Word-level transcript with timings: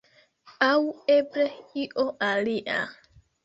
Aŭ 0.67 0.71
eble 1.17 1.47
io 1.85 2.09
alia. 2.33 2.83